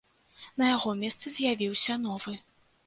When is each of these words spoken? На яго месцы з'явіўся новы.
На 0.61 0.69
яго 0.71 0.95
месцы 1.03 1.35
з'явіўся 1.37 2.01
новы. 2.09 2.37